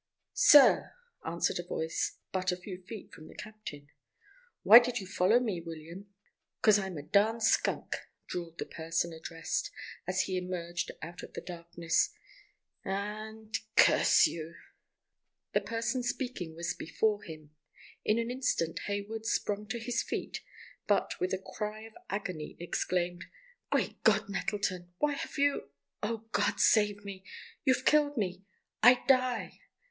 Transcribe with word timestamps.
"Sir!" 0.33 0.93
answered 1.23 1.59
a 1.59 1.63
voice 1.67 2.17
but 2.31 2.51
a 2.51 2.57
few 2.57 2.81
feet 2.87 3.11
from 3.13 3.27
the 3.27 3.35
captain. 3.35 3.91
"Why 4.63 4.79
did 4.79 4.97
you 4.99 5.05
follow 5.05 5.39
me, 5.39 5.61
William?" 5.61 6.11
"Cos 6.63 6.79
I'm 6.79 6.97
a 6.97 7.03
darn 7.03 7.39
skunk," 7.39 7.97
drawled 8.25 8.57
the 8.57 8.65
person 8.65 9.13
addressed, 9.13 9.69
as 10.07 10.21
he 10.21 10.37
emerged 10.39 10.89
out 11.03 11.21
of 11.21 11.33
the 11.33 11.41
darkness. 11.41 12.09
"And——Curse 12.83 14.25
you!" 14.25 14.55
The 15.53 15.61
person 15.61 16.01
speaking 16.01 16.55
was 16.55 16.73
before 16.73 17.21
him. 17.21 17.51
In 18.03 18.17
an 18.17 18.31
instant 18.31 18.79
Hayward 18.87 19.27
sprung 19.27 19.67
to 19.67 19.77
his 19.77 20.01
feet, 20.01 20.41
but, 20.87 21.19
with 21.19 21.31
a 21.31 21.53
cry 21.55 21.81
of 21.81 21.93
agony 22.09 22.57
exclaimed: 22.59 23.25
"Great 23.71 24.01
God, 24.01 24.27
Nettleton—why 24.29 25.11
have 25.13 25.37
you—oh 25.37 26.25
God, 26.31 26.59
save 26.59 27.05
me—you've 27.05 27.85
killed 27.85 28.17
me—I 28.17 29.03
die!" 29.07 29.59